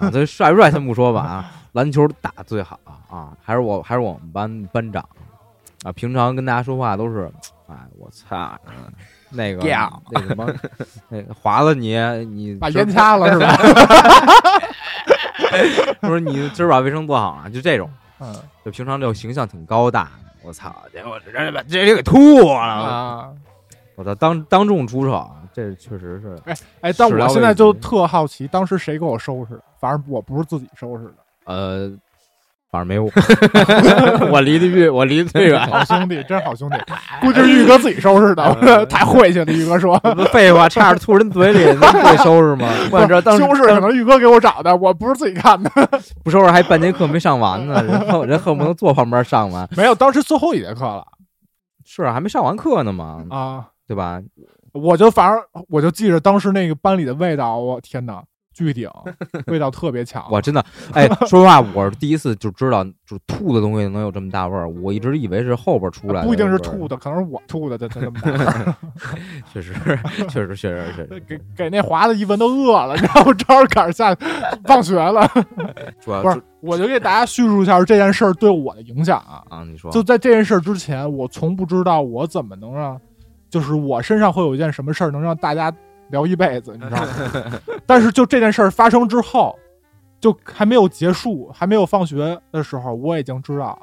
[0.00, 2.78] 啊这帅不帅先不说吧啊，篮球打最好
[3.10, 5.04] 啊，还是我还是我们班班长。
[5.84, 7.30] 啊，平常跟大家说话都是，
[7.68, 8.58] 哎我操，
[9.30, 10.52] 那个呀那什么，
[11.08, 13.56] 那个划了你你 把烟掐了是吧？
[16.00, 18.34] 不是你今儿把卫生做好了，就这种，嗯。
[18.64, 20.10] 就平常这种形象挺高大，
[20.42, 23.30] 我操，结果这人把这人给吐了，啊，
[23.94, 26.36] 我操，当当众出手，啊这确实是。
[26.80, 29.62] 哎，但始料未我现在就特好奇，当时谁给我收拾的？
[29.78, 31.14] 反正我不是自己收拾的，
[31.48, 31.90] 呃，
[32.70, 33.10] 反正没 我，
[34.30, 35.58] 我离得越我离得最远。
[35.66, 36.76] 好兄弟，真好兄弟，
[37.22, 38.54] 估计是玉哥自己收拾的，
[38.86, 39.46] 太晦气了。
[39.46, 39.98] 玉哥说，
[40.30, 42.68] 废话，差点吐人嘴里，那不得收拾吗？
[42.92, 45.70] 我这当时西红柿可能玉哥给我找的，我不是自己看的。
[46.22, 49.66] 不收拾还半节课没上完呢，人恨人恨不得坐旁边上完。
[49.74, 51.02] 没有，当时最后一节课了
[51.86, 54.20] 是啊还没上完课呢嘛，啊，对吧？
[54.74, 58.22] 我就反正我就记着当时那个班里的味道，我天哪，
[58.58, 58.90] 巨顶，
[59.46, 60.26] 味道特别强。
[60.28, 64.68] 我真的，哎，说实话，我是第一次就知道，就是吐的东西能有这么大味儿。
[64.68, 68.74] 我一直以为是后边出来的，不一定是吐，的，可能是我吐的，这这大味儿。
[69.54, 69.72] 确实，
[70.28, 74.26] 确实，确实，确实，给给那华子一闻都饿了，然后正好赶上下
[74.64, 75.24] 放学了。
[76.02, 79.40] 主要不是，我就给大家叙述一下这件事儿对我的影响啊。
[79.48, 83.00] 啊，你说，就在这件事儿之前，我从不知道我怎么能让，
[83.48, 85.72] 就是我身上会有一件什么事儿能让大家
[86.10, 87.60] 聊一辈子，你知道吗？
[87.86, 89.58] 但是就这件事儿发生之后，
[90.20, 93.78] 就还没有结束，还没有放学的时候，我已经知道，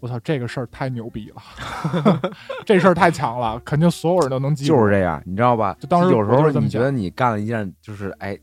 [0.00, 2.20] 我操，这个事儿太牛逼了，
[2.64, 4.74] 这事儿太强了，肯定所有人都能记住。
[4.74, 5.76] 就是这样，你知道吧？
[5.78, 8.38] 就当时有时候你觉得你干了一件就是哎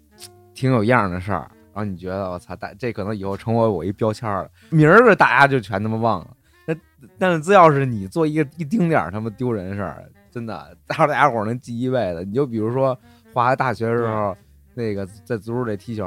[0.53, 6.27] 挺有样儿的事儿，然后你觉得我操，大这可能以后成为我一标签儿了，明儿个大家就全他妈忘了。
[6.65, 6.75] 那
[7.17, 10.03] 但是只要是你做一个一丁点儿他妈丢人的事儿，
[10.37, 12.23] 真的，大家伙儿能记一辈子。
[12.23, 12.95] 你就比如说
[13.33, 14.37] 华大学的时候，
[14.75, 16.05] 那个在足球队踢球，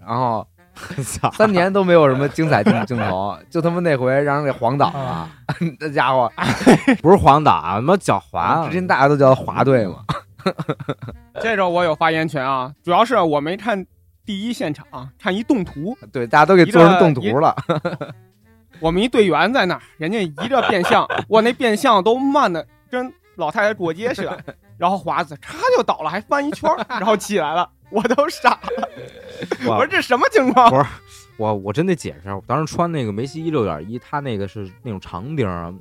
[0.00, 0.46] 然后
[1.34, 5.30] 三年都没有什么精彩镜 镜头，就他妈那回让人给晃倒了啊，
[5.78, 6.32] 那家伙，
[7.02, 10.02] 不是黄岛，他妈脚滑之，前大家都叫他华队嘛。
[11.42, 13.84] 这时候我有发言权啊，主要是我没看
[14.24, 14.86] 第一现场，
[15.18, 17.54] 看一动图，对，大家都给做成动图了。
[18.80, 23.12] 我们一队员在那儿，人家一个变相，我那变相都慢的跟
[23.42, 24.38] 老太太过街去了，
[24.78, 28.88] 然后华子嚓就倒了，还翻一圈，然后起来了，我都傻了，
[29.66, 30.86] 我说这什么情况？
[31.38, 35.72] 我我真得解释一下，我当时穿那个梅西一六点一，它那个是那种长钉儿，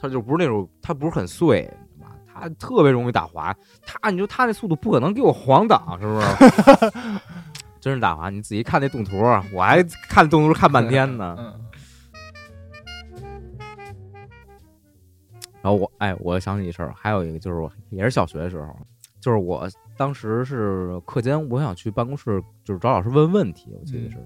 [0.00, 2.16] 它就不是那种，它不是很碎，你知道吧？
[2.34, 3.54] 它特别容易打滑。
[3.86, 6.92] 他你说他那速度不可能给我晃挡，是不是？
[7.80, 9.18] 真是打滑，你仔细看那动图，
[9.52, 11.36] 我还看动图看半天呢。
[11.38, 11.61] 嗯，
[15.62, 18.76] 然后我哎，我想起一事儿，还有一个就是我也是小学的时候，
[19.20, 24.18] 就是我当时是课间，我想去办公室，就是找老师问问题，我记得是。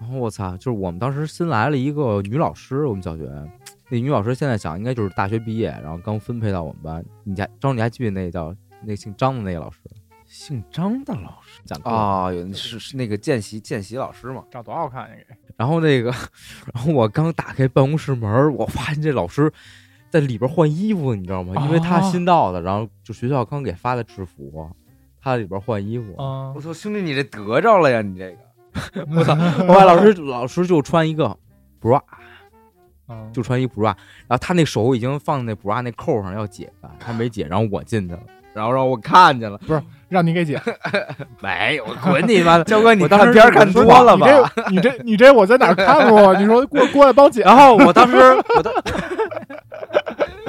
[0.00, 3.30] 然后我操，就是我们当时新来了一个女老师，我们小学
[3.90, 7.04] 那女老师现在想应该就是大学毕业，然后刚分配到我们班。
[7.22, 9.78] 你家张，你还记得那叫那姓张的那个老师
[10.24, 11.90] 姓张的老师讲课？
[11.90, 14.44] 啊，有是是那个见习见习老师嘛？
[14.50, 15.16] 长多好看呀！
[15.28, 16.10] 给然后那个，
[16.72, 19.52] 然后我刚打开办公室门儿，我发现这老师
[20.10, 21.54] 在里边换衣服，你知道吗？
[21.64, 24.68] 因为他哦新到的，然后就学校刚给发的制服，
[25.22, 26.14] 他在里边换衣服。
[26.22, 28.02] 啊我操，兄弟，你这得着了呀！
[28.02, 29.34] 你这个 我操！
[29.34, 31.36] 后来老师老师就穿一个
[31.80, 32.00] bra，
[33.06, 33.96] 啊，就穿一 bra，然
[34.30, 38.20] 后他那手已经放在那 bra 那扣上要解开，他没解，然后我进去了，
[38.54, 40.60] 然后让我看见了，不是让你给解。
[41.40, 42.64] 没有，滚你妈的！
[42.70, 44.52] 教哥，你我当时看片儿看多了吧？
[44.70, 46.34] 你这你这你这我在哪儿看过？
[46.36, 47.42] 你说过过来帮解。
[47.42, 48.16] 然后我当时，
[48.56, 48.72] 我当，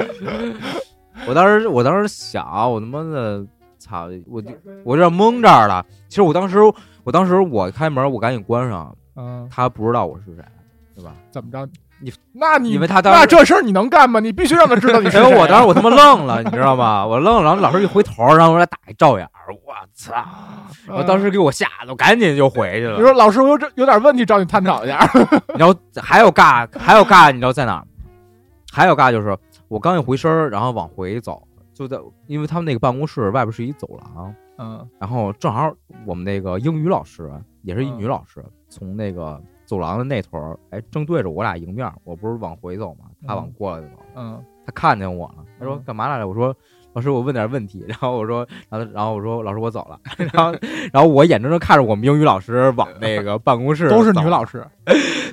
[1.27, 3.45] 我当时，我当时想，我他妈的，
[3.77, 4.07] 操！
[4.27, 4.49] 我就
[4.83, 5.85] 我有点懵这儿了。
[6.07, 6.59] 其实我当时，
[7.03, 10.43] 我当时我开门，我赶紧关上，嗯，他不知道我是谁，
[10.95, 11.13] 对吧？
[11.29, 11.67] 怎么着？
[12.03, 14.19] 你那你因为他当时那这事儿你能干吗？
[14.19, 17.05] 你必须让他知道你是因为谁我当时我他妈愣了，你知道吗？
[17.05, 20.11] 我愣了，然后老师一回头，然后我俩打一照眼儿，我操！
[20.87, 22.97] 我当时给我吓得，我赶紧就回去了。
[22.97, 24.97] 你说老师，我有这有点问题找你探讨一下。
[25.59, 27.83] 然后还有尬，还有尬，你知道在哪？
[28.73, 29.37] 还有尬就是
[29.71, 35.73] 我刚一回身儿，然后往回走，就在因为他们那个办公室外边是一走廊，嗯然后正好
[36.05, 37.31] 我们那个英语老师
[37.61, 43.05] 也是一嗯女老师，从那个走廊的那头儿，哎，正对着我俩迎面，我不是往回走嘛？
[43.25, 46.27] 她往嗯过来走，嗯她看见我了，她说嗯干嘛来了？
[46.27, 46.53] 我说。
[46.93, 49.99] 老师，我问点问题，然后我说，然后然后我说，老师我走了，
[50.33, 50.51] 然后
[50.91, 54.65] 然后我眼睁睁看着我们英语老师往那个办公室都是女老师。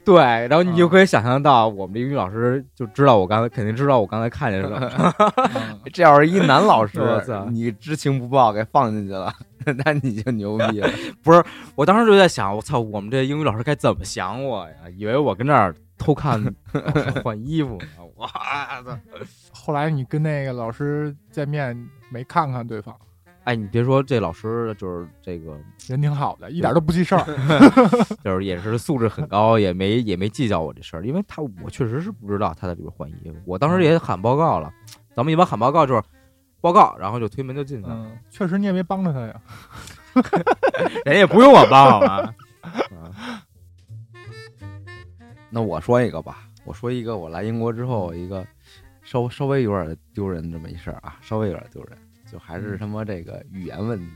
[0.04, 4.78] 对，然后你就嗯可以想象到，我们的英语老师就知道我刚才肯定知道我刚才看见什么。
[5.54, 7.00] 嗯这要是一男老师
[7.50, 9.32] 你知情不报给放进去了，
[9.84, 10.88] 那你就牛逼了。
[11.22, 11.42] 不是
[11.74, 14.74] 我当时就在想，我操，我们这英语老师该怎么想我呀？
[14.96, 16.42] 以为我跟这儿偷看
[17.22, 17.86] 换衣服呢。
[18.16, 18.98] 我操！
[19.52, 21.76] 后来你跟那个老师见面
[22.10, 22.96] 没看看对方，
[23.44, 25.58] 哎，你别说，这老师就是这个，
[25.88, 27.24] 人挺好的，一点都不记事儿。
[28.24, 33.36] 就是也是素质很高，也没也没计较我这事儿，因为他我确实是不知道他在里边换衣服。
[33.44, 34.72] 我当时也喊报告了，
[35.14, 36.02] 咱们一般喊报告就是
[36.60, 39.40] 报告，然后就推门就进去了，嗯，确实你也没帮着他呀。
[41.04, 42.34] 人也不用我帮好吗？
[42.90, 43.40] 嗯
[45.50, 48.46] 那我说一个吧，我说一个我来英国之后一个
[49.02, 51.98] 稍稍微有点丢人这么一事儿啊，稍微有点丢人，
[52.30, 54.06] 就还是他妈这个语言问题。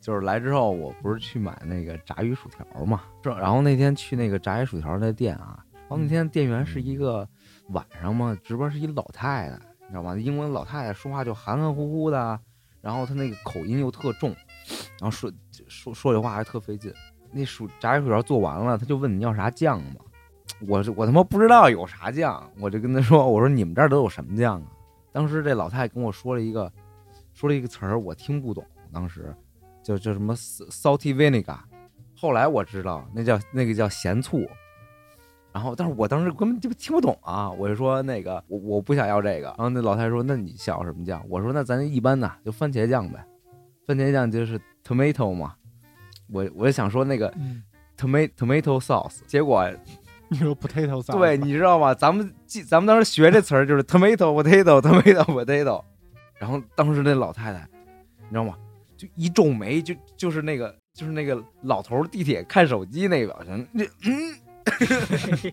[0.00, 7.28] 就是来之后，我不是去买那个炸鱼薯条嘛，是然后那天去那个炸鱼薯条那店啊，然后那天店员是一个
[7.70, 10.16] 晚上嘛，值班是一老太太，你知道吗？
[10.16, 12.40] 英国老太太说话就含含糊糊的，
[12.80, 14.30] 然后她那个口音又特重，
[14.98, 15.30] 然后说
[15.66, 16.92] 说说这话还特费劲。
[17.30, 19.96] 那薯炸鱼薯条做完了，他就问你要啥酱嘛，
[20.66, 24.66] 我是我他妈不知道有啥酱，我就跟他说，我说你们这儿都有什么酱啊？
[25.12, 26.70] 当时这老太太跟我说了一个，
[27.32, 29.34] 说了一个词儿，我听不懂，当时
[29.82, 31.58] 就叫什么 salty vinegar，
[32.16, 34.46] 后来我知道那叫那个叫咸醋，
[35.52, 41.24] 然后但是我当时根本就听不懂啊，我就说那个我我不想要这个，然后那老太太说那你想要什么酱？
[41.28, 43.24] 我说那咱一般的就番茄酱呗，
[43.86, 45.54] 番茄酱就是 tomato 嘛，
[46.28, 47.62] 我我就想说那个嗯
[47.96, 49.64] ，tomato tomato sauce，结果
[50.28, 51.94] 你说 potato sauce，对，你知道吗？
[51.94, 55.82] 咱们记，咱们当时学这词儿就是 tomato potato tomato potato，
[56.38, 57.66] 然后当时那老太太，
[58.20, 58.54] 你知道吗？
[58.96, 65.52] 就一皱眉，就就是那个就是那个老头儿地铁看手机那个表情，那嗯，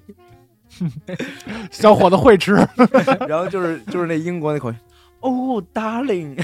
[1.71, 2.55] 小伙子会吃。
[3.29, 4.77] 然后就是就是那英国那口音，
[5.21, 6.43] 哦，darling，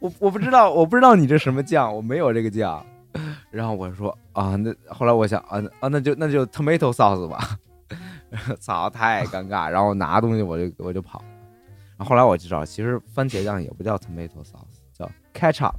[0.00, 2.84] 我我不知道，我不知道你这什么酱，我没有这个酱。
[3.58, 7.58] 然后我说啊，那后来我想啊啊，那就那就 tomato sauce 吧。
[8.60, 9.68] 操，太尴尬。
[9.68, 11.20] 然后拿东西我就我就跑。
[11.96, 15.74] 然后后来我就知道，其实番茄酱也不叫 tomato sauce，叫 ketchup。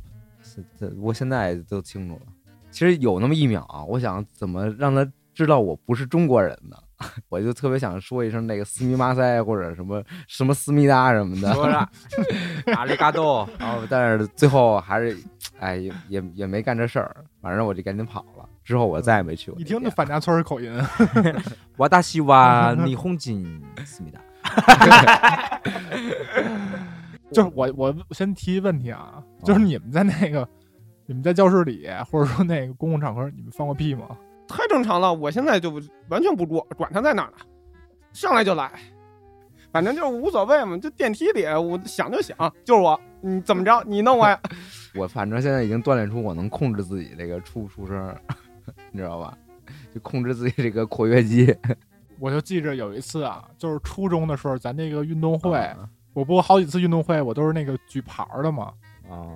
[0.77, 2.21] 这我现在都清楚了。
[2.69, 6.75] 其实有那么一秒，我想怎么让他知道我不是中国人呢？
[7.29, 11.89] 我就特别想说一声那个斯密马塞或者什么什么思密达什么的，
[12.75, 15.17] 阿里嘎多， 然后但是最后还是，
[15.59, 18.47] 哎，也也也没干这事儿，反正我就赶紧跑了。
[18.63, 19.63] 之后我再也没去过你。
[19.63, 20.71] 听就反家村口音，
[21.77, 24.19] 我大西瓦霓虹金思密达。
[27.31, 30.47] 就是我我先提一问题啊，就是你们在那个
[31.05, 34.09] 你们在教室里或者说那个公共场合，你们放过屁吗？
[34.49, 35.13] 太正常了。
[35.13, 35.71] 我现在就
[36.09, 37.37] 完全不管管他在哪儿呢，
[38.11, 38.69] 上来就来，
[39.71, 40.77] 反正就是无所谓嘛。
[40.77, 42.35] 就电梯里，我想就想，
[42.65, 44.37] 就是我，你怎么着，你弄我呀？
[44.95, 48.19] 我反正现在已经锻炼出我能控制自己这个出不出声儿，
[48.91, 49.37] 你知道吧？
[49.93, 51.55] 就控制自己这个括约肌。
[52.19, 58.73] 我就记着有一次啊，就是初中的时候，咱那个运动会，啊我不好几次运动会，我都是那个举牌儿的嘛。
[59.07, 59.29] 啊，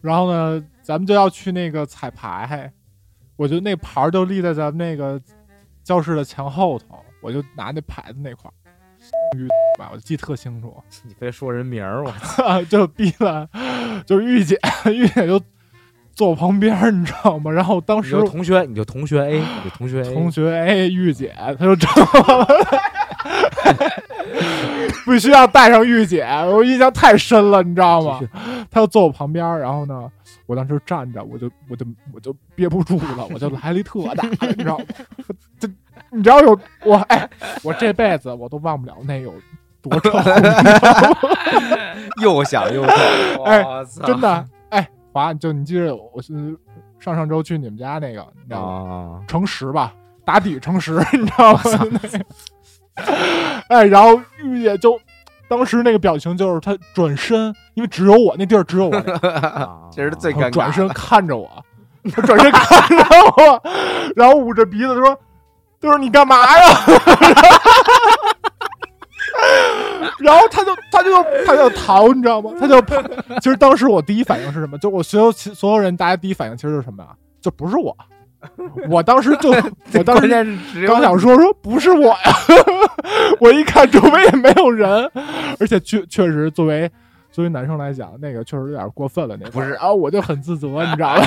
[0.00, 2.72] 然后呢，咱们就要去那个彩排，
[3.36, 5.20] 我就那牌儿就立在咱们那个
[5.82, 8.54] 教室的墙后头，我就拿那牌子那块儿，
[9.78, 12.12] 吧，我记得特清楚，你非说人名儿，我。
[12.68, 13.48] 就逼了，
[14.06, 15.40] 就是玉姐，玉姐就
[16.14, 17.50] 坐我旁边，你知道吗？
[17.50, 22.46] 然后当时就同学，你就同学 A， 你就同学 A，同学 A，，玉姐，她就找我，
[25.10, 28.18] 必须要带上玉姐，我印象太深了，你知道吗？
[28.20, 28.28] 继？
[28.70, 30.10] 她就坐我旁边，然后呢，
[30.46, 34.84] 我当时站着，我就我就我就憋不住了，我就来了一特大的，你知道吗？
[35.58, 35.68] 这
[36.10, 37.28] 你知道有我哎，
[37.62, 39.32] 我这辈子我都忘不了那有
[39.80, 40.10] 多臭，
[42.22, 42.92] 又想又臭，
[43.44, 43.64] 哎
[44.04, 46.56] 真的哎，华，就你记着，我是
[46.98, 49.20] 上上周去你们家那个，你知道吗？
[49.20, 51.60] 啊，乘十吧，打底乘十，你知道吗？
[53.68, 54.98] 哎，然后玉姐就
[55.52, 58.96] 当时那个表情就是他转身，因为只有我那地儿只有我，
[59.28, 61.46] 啊这是最尴尬转身看着我，
[62.10, 62.96] 他转身看着
[63.36, 63.62] 我，
[64.16, 65.14] 然后捂着鼻子说
[65.78, 66.64] ：“就是你干嘛呀？”
[70.20, 72.50] 然后他就他就他就逃，你知道吗？
[72.58, 72.96] 他就跑。
[73.42, 74.78] 其实当时我第一反应是什么？
[74.78, 77.10] 就我所有其所有人，大家第一反应其实是什么呀？
[77.42, 77.94] 就不是我。
[78.90, 79.50] 我当时就
[79.94, 80.28] 我当时
[80.86, 82.16] 刚想说说不是我呀，
[83.40, 85.10] 我一看周围也没有人，
[85.60, 86.90] 而且确确实作为
[87.30, 89.36] 作为男生来讲，那个确实有点过分了。
[89.40, 91.26] 那不是啊我就很自责，你知道吧？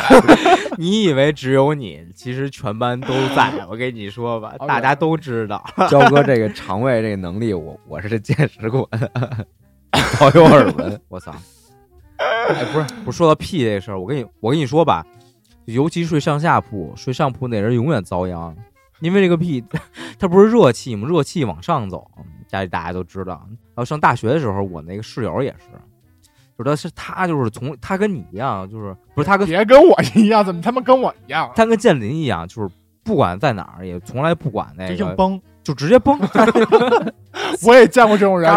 [0.78, 3.52] 你以为只有你，其实全班都在。
[3.70, 5.64] 我跟你说吧，哦大家都知道。
[5.90, 9.10] 焦哥这个肠胃这个能力，我我是见识过的，
[10.20, 11.00] 早有耳闻。
[11.08, 11.34] 我操！
[12.18, 15.06] 哎，不是，不是说到屁这事儿，我跟你我跟你说吧，
[15.66, 18.56] 尤其睡上下铺，睡上铺那人永远遭殃，
[19.00, 19.64] 因为这个屁
[20.20, 21.08] 它不是热气吗？
[21.08, 22.10] 热气往上走，
[22.48, 23.42] 家里大家都知道。
[23.50, 25.66] 然后上大学的时候，我那个室友也是，
[26.58, 31.52] 就是他是他就是从他跟你一样，就是不是他跟别跟我一样，怎么他妈跟我一样？
[31.56, 32.70] 他跟建林一样，就是
[33.04, 35.42] 不管在哪儿也从来不管那个，就硬崩。
[35.66, 36.16] 就直接崩。
[37.66, 38.48] 我也见过这种人，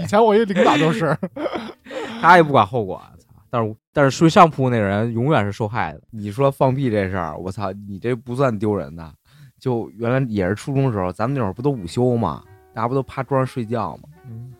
[0.00, 1.18] 以前我一领导就是，
[2.22, 3.11] 他也不管后果，操！
[3.52, 6.00] 但是但是睡上铺那人永远是受害的。
[6.10, 9.12] 你说放屁这事儿，我操，你这不算丢人的。
[9.60, 14.04] 就原来也是初中时候，咱们那会儿不都午休嘛，大家不都趴桌上睡觉嘛。
[14.26, 14.50] 嗯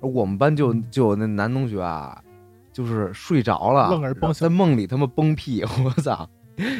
[0.00, 2.20] 我们班就就有那男同学啊，
[2.72, 6.28] 就是睡着了，愣崩在梦里他妈崩屁， 我操！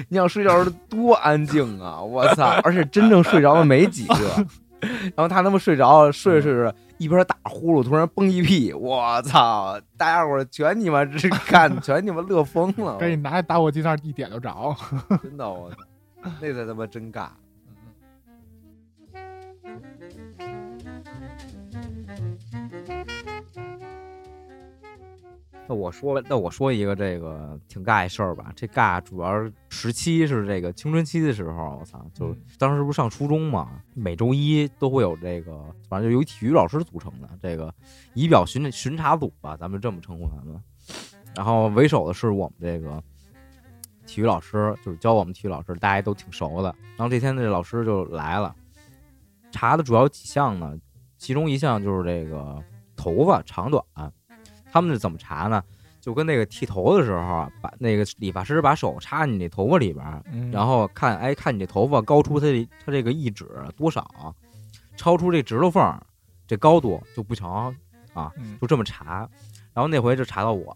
[0.08, 2.48] 你想睡觉时候多安静啊，我操！
[2.64, 4.46] 而且真正睡着的没几个，
[5.14, 9.80] 然后他他妈睡着了，睡着睡着一边打呼噜，突然崩一屁，我操！
[9.96, 14.76] 大家伙全你妈是看， 全你妈乐疯了，赶紧拿打火机那儿一点就着。
[15.22, 15.76] 真的我操，
[16.42, 17.28] 那才他妈真尬。
[25.70, 28.52] 那我说，那我说一个这个挺尬一事儿吧。
[28.56, 37.72] 这尬主要时期是这个青春期的时候，我操，就当时不是上初中嘛，每周一都会有这个，反正就由体育老师组成的这个
[38.14, 40.60] 仪表巡巡查组吧，咱们这么称呼他们。
[41.36, 43.00] 然后为首的是我们这个
[44.08, 46.74] 体育老师，就是教我们体育老师，大家都挺熟的。
[46.96, 48.52] 然后这天这老师就来了，
[49.52, 50.76] 查的主要几项呢，
[51.16, 52.60] 其中一项就是这个
[52.96, 53.84] 头发长短。
[54.70, 55.62] 他们是怎么查呢？
[56.00, 64.34] 就跟那个剃头的时候啊，把那个理发师把手插你那头发里边然后看，哎，看你这头发高出他这它这个一指多少，
[64.96, 66.02] 超出这指头缝儿
[66.46, 67.74] 这高度就不成
[68.14, 69.28] 啊，嗯就这么查。
[69.74, 70.74] 然后那回就查到我，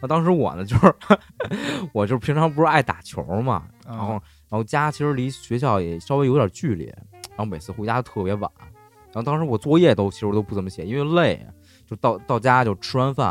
[0.00, 0.94] 那当时我呢就是
[1.92, 4.14] 我就是平常不是爱打球嘛，然后
[4.48, 11.46] 然后家其实离学校也稍微有点距离，然后每次回家都特别晚，然后当时我作业都其实都不怎么写，因为累，
[11.90, 13.28] 就到到家就吃完饭，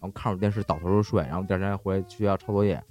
[0.00, 2.82] 然后看着电视倒头就睡，然后第二天回去学校抄作业，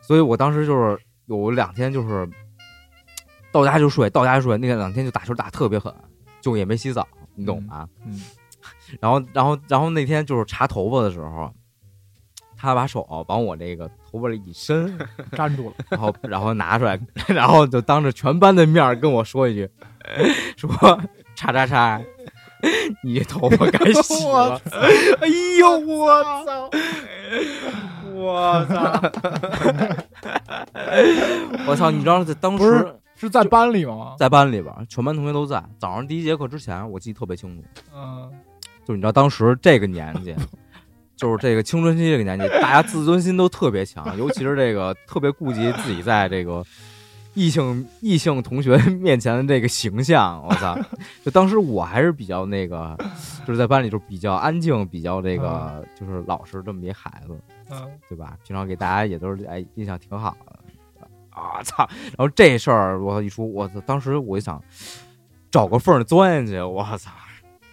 [0.00, 2.28] 所以我当时就是有两天就是
[3.50, 5.92] 到家就睡，到家就睡，那两天就打球打特别狠，
[6.40, 7.88] 就也没洗澡，你懂吗？
[8.04, 8.22] 嗯
[9.00, 11.52] 然后然后然后那天就是查头发的时候。
[12.58, 14.98] 他把手往我这个头发里一伸，
[15.36, 19.70] 粘住了，然后然后拿出来，然后就当着全班的面跟我说一句，
[20.56, 20.70] 说
[21.34, 22.00] 叉叉叉，
[23.02, 24.60] 你这头发该洗了。
[25.20, 26.70] 哎呦我操！
[28.14, 29.02] 我操！
[31.66, 31.90] 我操！
[31.92, 34.14] 你知道在当时是在班里吗？
[34.18, 35.62] 在班里边，全班同学都在。
[35.78, 37.62] 早上第一节课之前，我记得特别清楚，
[37.94, 38.30] 嗯，
[38.84, 40.34] 就是你知道当时这个年纪。
[41.16, 46.62] 就是这个青春期这个年纪，大家自尊心都特别强，尤其是这个特别顾及自己在这个
[47.36, 50.42] 异性异性同学面前的这个形象。
[50.44, 50.76] 我操！
[51.24, 52.96] 就当时我还是比较那个，
[53.46, 57.38] 就是在班里就比较安静，比较这个就是老实这么一孩子，
[57.70, 58.36] 嗯对吧？
[58.44, 60.52] 平常给大家也都是哎印象挺好的
[61.30, 61.62] 啊！
[61.62, 61.86] 操！
[62.16, 63.78] 然后这事儿我一说，我操！
[63.82, 64.60] 当时我就想
[65.50, 67.10] 找个缝儿钻进去，我操！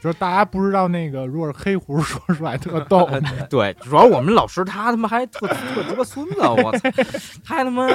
[0.02, 3.09] 就是大家不知道那个，如果是黑胡说出来特逗，
[3.49, 6.89] 对，主要我们老师他他妈还特特鸡巴孙子，我操，
[7.41, 7.88] 他还他妈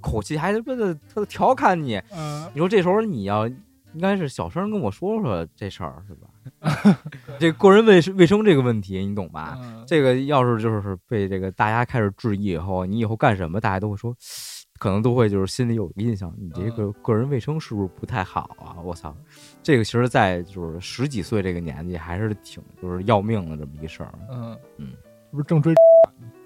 [0.00, 2.00] 口气还他妈的特调侃你。
[2.12, 6.28] 嗯你说这时候你要应该是小声跟我说说这事儿是吧？
[7.38, 9.56] 这个人卫生卫生这个问题你懂吧？
[9.62, 14.14] 嗯这个要是就是被这个大家开始质疑以后，你以后干什么大家都会说，
[14.78, 18.76] 可能都会就是心里有个印象，你这个个人卫生是不是不太好啊？
[18.82, 19.14] 我操，
[19.62, 24.12] 这个其实，在就是十几岁这个年纪还是挺就是要命的这么一事儿。
[24.30, 24.92] 嗯嗯，
[25.30, 25.74] 不是正追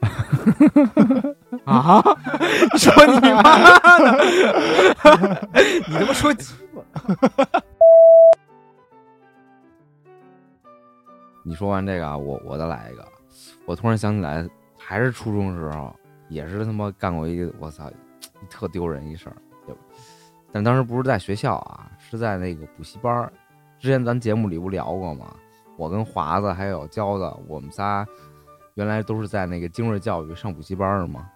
[1.64, 2.02] 啊！
[2.76, 3.42] 说你妈
[3.98, 5.48] 的！
[5.88, 6.82] 你他妈说鸡巴！
[11.44, 13.04] 你说完这个啊，我我再来一个。
[13.64, 14.48] 我突然想起来，
[14.78, 15.94] 还是初中的时候，
[16.28, 17.90] 也是他妈干过一个我操，
[18.50, 19.36] 特丢人一事儿。
[20.52, 23.32] 但当时不是在学校啊，是在那个补习班儿。
[23.78, 25.34] 之前咱节目里不聊过吗？
[25.78, 28.06] 我跟华子还有娇子，我们仨
[28.74, 31.28] 原来都是在那个精锐教育上补习班儿嘛。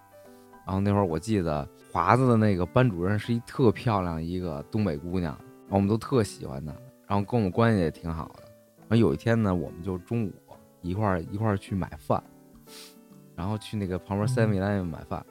[0.66, 6.72] 然后那会儿我记得华子的那个班主任是一特漂亮一个东北姑娘，然后我们都特喜欢她，
[7.06, 8.42] 然后跟我们关系也挺好的。
[8.88, 10.32] 然后有一天呢，我们就中午
[10.82, 12.22] 一块儿一块儿去买饭，
[13.34, 15.24] 然后去那个旁边 Seven Eleven 买饭。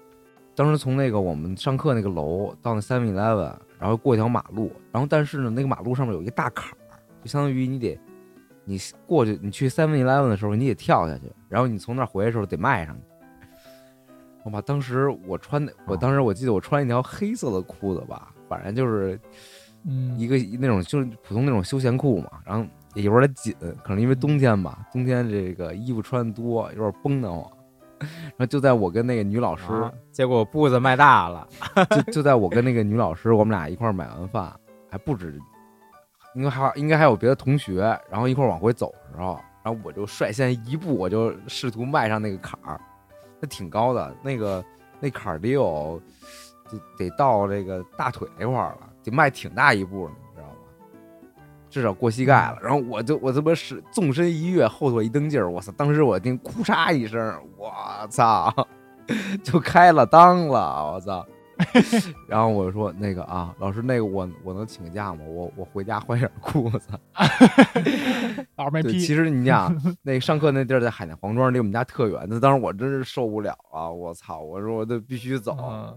[0.55, 6.77] 当时从那个我们上课那个楼到那 Seven Eleven，然后过一条马路，然后但是呢，那个马路上面有一个大坎儿，
[7.21, 7.99] 就相当于你得
[8.66, 13.01] 你过去，你去 Seven Eleven 的时候，你得跳下去，然后你从那儿回来的时候得迈上去。
[14.43, 19.20] 我把，当时我穿的，我当时我记得我穿一条黑色的裤子吧，反正就是
[19.86, 22.63] 嗯一个那种就是普通那种休闲裤嘛，然后
[22.93, 27.51] 也有点紧，可能因为冬天吧，冬天这个衣服穿的多，有点绷得慌。
[27.99, 31.47] 然后就在我跟那个女老师，啊结果步子迈大了，
[31.89, 34.53] 就就在我跟那个女老师，我们俩一块儿买完饭，
[34.91, 35.39] 还不止，
[36.36, 42.79] 应该还应该还有别的同学，然后一块往回走的时候，然后我就率先一步，我就试图迈上那个坎儿，
[43.39, 44.63] 那挺高的，那个
[44.99, 45.99] 那坎儿得有
[46.69, 50.55] 得得到这个大腿那块儿了，得迈挺大一步呢，你知道吗？
[51.69, 52.57] 至少过膝盖了。
[52.61, 55.71] 然后我就我这么是纵身一跃，后腿一蹬劲儿，我操！
[55.77, 57.73] 当时我听哭嚓一声，我
[58.09, 58.53] 操，
[59.41, 61.25] 就开了裆了，我操！
[62.27, 65.23] 然后我说那个啊，老师，那个我我能请个假吗？
[65.25, 66.87] 我我回家换件裤子。
[67.83, 72.25] 对， 老师没批，其实你想， 那个上课那地儿在海淀黄庄，离我们家特远。
[72.27, 73.89] 那当时我真是受不了啊！
[73.89, 74.39] 我操！
[74.39, 75.57] 我说我得必须走。
[75.61, 75.95] 嗯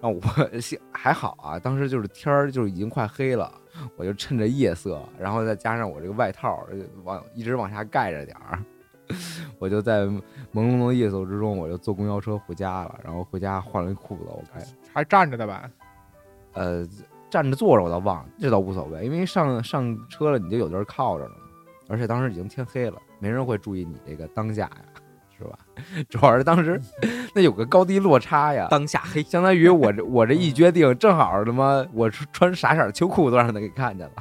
[0.00, 3.52] 然后我幸还好啊，当时就是天儿就已经快黑了，
[3.96, 8.62] 我就趁着夜色，然后再加上我这个外套呃往一直往下盖着点儿，
[9.58, 10.20] 我就在朦
[10.54, 12.98] 胧胧的夜色之中，我就坐公交车回家了。
[13.04, 15.70] 然后回家换了一裤子，我开还站着的吧？
[16.54, 16.86] 呃
[17.30, 21.36] 站着坐着我倒忘了，这倒无所谓，因为上上车了你就有地儿靠着了嘛。
[21.88, 24.76] 而且当时已经天黑了，没人会注意你这个当下呀，
[25.36, 25.58] 是吧？
[26.08, 26.80] 主要是当时
[27.34, 29.22] 那有个高低落差呀，当下黑。
[29.22, 34.12] 相当于我这我这一决定，正好他妈我穿啥色儿秋裤都让他给看见了。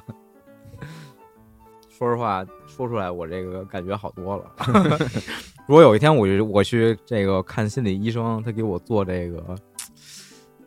[1.97, 4.51] 说实话，说出来我这个感觉好多了。
[5.65, 9.55] 如果有一天我去我去这个看心理医生，他给我做这个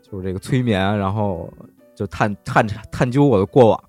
[0.03, 1.49] 就是这个催眠，然后
[1.95, 3.81] 就探探探究我的过往，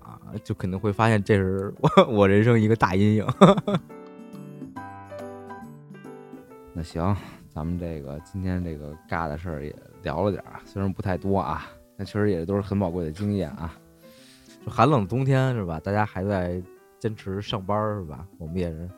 [0.44, 3.26] 就肯定会发现这是我我人生一个大阴影。
[6.72, 7.16] 那行，
[7.52, 9.74] 咱们这个今天这个尬的事儿也
[10.04, 11.66] 聊了点儿，虽然不太多啊，
[11.98, 13.74] 但确实也都是很宝贵的经验啊。
[14.64, 15.80] 就寒冷的冬天是吧？
[15.80, 16.62] 大家还在
[17.02, 18.24] 坚持上班是吧？
[18.38, 18.88] 我们也是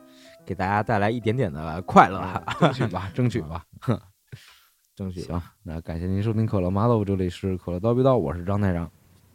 [0.45, 2.21] 给大家带来一点点的快乐，
[2.59, 3.65] 争取吧， 争取吧。
[4.95, 5.21] 争取。
[5.21, 8.87] 行，那感谢您收听可乐麻豆，这里是可乐叨逼叨，我是张台长，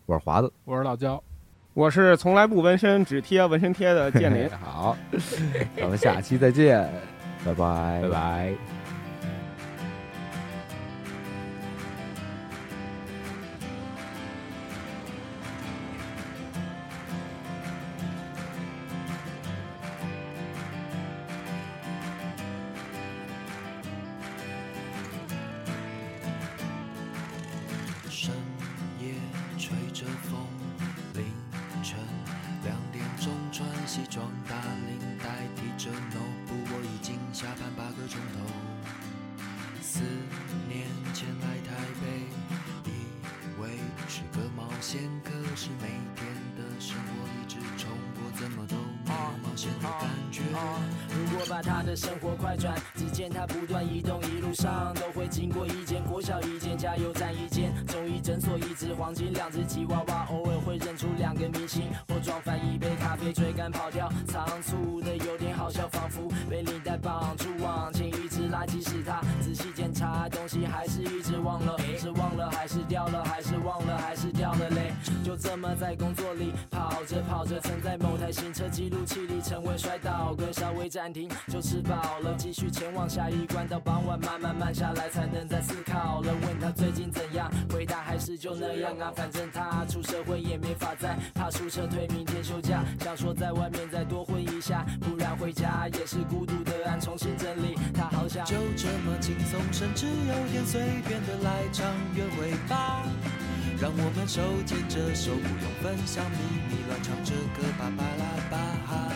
[0.07, 1.21] 我是华子，我是老焦，
[1.75, 4.49] 我是从来不纹身，只贴纹身贴的建林。
[4.63, 4.97] 好，
[5.77, 6.89] 咱们下期再见，
[7.45, 8.80] 拜拜，拜拜。
[34.21, 34.55] 装大
[34.87, 35.25] 领带，
[35.57, 38.45] 提着 no 不我已经下班八个钟头。
[39.81, 40.01] 四
[40.69, 42.05] 年前来台北，
[42.85, 50.43] 以为是个冒险，可是每天的生活一直重播，怎么都没有冒险的感觉。
[51.09, 62.89] 如果把他的生活快转，只见他不断移动，一路上都会经过一间国小、一间加油站、一间中医诊所、一只黄金、两只吉娃娃，偶尔会认出两个明星，或装翻一杯
[63.21, 74.20] 被，追赶跑掉，仓促的有点好笑，仿佛被领带绑住，往前一直拉，即使他仔细检查东西，还是一直忘了，是忘了还是掉了，还是忘了还是
[74.55, 74.93] 了嘞？
[75.25, 83.67] 就这么在工作里跑着跑着，曾在某台行车记录器里成为摔倒，哥稍微暂停就吃饱了，继续前往下一关。
[83.69, 86.33] 到傍晚慢慢慢下来，才能再思考了。
[86.47, 97.79] 问他最近怎样，回答还是就那样啊，反正他出社会也没法再怕出撤退，明天休假，想说在外面再多混一下，不然回家也是孤独的按重新整理。
[97.95, 101.87] 他好想就这么轻松，甚至有点随便的来场
[102.17, 103.05] 约会吧。
[103.81, 106.37] 让我们手牵着手，不用分享秘
[106.69, 109.11] 密，乱唱着歌，巴巴拉巴哈。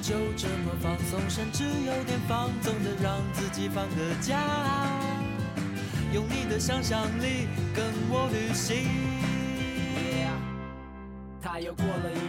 [0.00, 4.40] 就这么放松，甚至有点放纵的让自己放个假。
[6.14, 8.88] 用你的想象力跟我旅行。
[11.42, 12.27] 他又过了一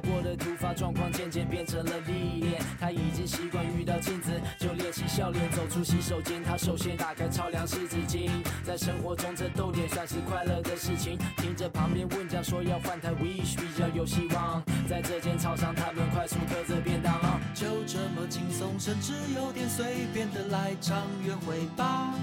[0.00, 2.62] 过的突发状况，渐渐变成了历练。
[2.80, 8.30] 他已经习惯遇到镜子就练习笑脸，走出洗手间，他首先打开超凉湿纸巾。
[8.64, 11.18] 在生活中，这逗点算是快乐的事情。
[11.38, 14.62] 听着旁边问讲说要换台 Wish 比较有希望。
[14.88, 17.14] 在这间超商，他们快速嗑着便当。
[17.54, 22.14] 就这么轻松，甚至有点随便的来场约会吧。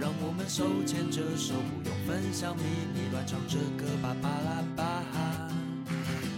[0.00, 2.62] 让我们手牵着手，不用分享秘
[2.94, 5.39] 密，乱唱着歌，巴巴拉巴哈。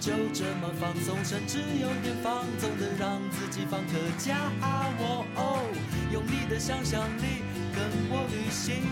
[0.02, 4.34] 就这么放松，甚至有点放纵的让自己放个假。
[4.60, 5.62] 哦哦，
[6.12, 7.38] 用你的想象力
[7.72, 7.80] 跟
[8.10, 8.82] 我旅行。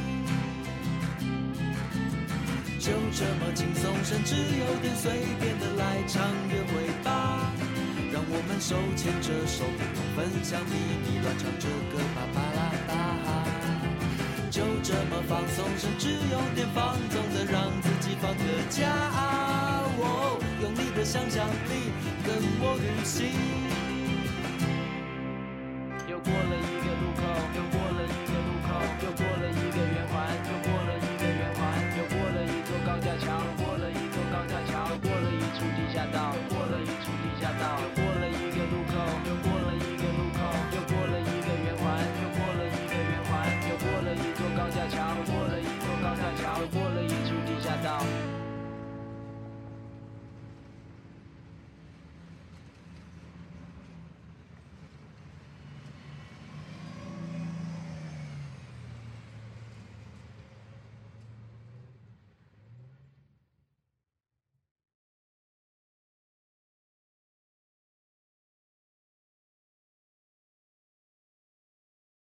[2.79, 7.51] 就这么轻松，甚至有点随便的来场约会吧。
[8.13, 12.95] 让我们手牵着手，不用分享秘密，乱唱着歌，巴巴拉巴。
[14.49, 18.87] 就这么放松，甚至有点放纵的让自己放个假。
[20.03, 21.91] 哦，用你的想象力
[22.25, 23.70] 跟我旅行。